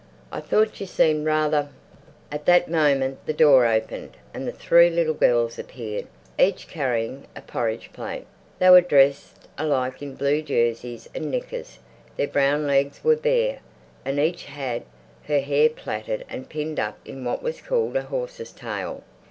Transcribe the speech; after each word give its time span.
I 0.31 0.39
thought 0.39 0.79
you 0.79 0.87
seemed 0.87 1.27
rather—" 1.27 1.69
At 2.31 2.47
that 2.47 2.67
moment 2.67 3.23
the 3.27 3.33
door 3.35 3.67
opened 3.67 4.17
and 4.33 4.47
the 4.47 4.51
three 4.51 4.89
little 4.89 5.13
girls 5.13 5.59
appeared, 5.59 6.07
each 6.39 6.67
carrying 6.67 7.27
a 7.35 7.41
porridge 7.41 7.93
plate. 7.93 8.25
They 8.57 8.71
were 8.71 8.81
dressed 8.81 9.47
alike 9.59 10.01
in 10.01 10.15
blue 10.15 10.41
jerseys 10.41 11.07
and 11.13 11.29
knickers; 11.29 11.77
their 12.17 12.27
brown 12.27 12.65
legs 12.65 13.03
were 13.03 13.15
bare, 13.15 13.59
and 14.03 14.17
each 14.17 14.45
had 14.45 14.81
her 15.25 15.39
hair 15.41 15.69
plaited 15.69 16.25
and 16.27 16.49
pinned 16.49 16.79
up 16.79 16.97
in 17.05 17.23
what 17.23 17.43
was 17.43 17.61
called 17.61 17.95
a 17.95 18.01
horse's 18.01 18.51
tail. 18.51 19.03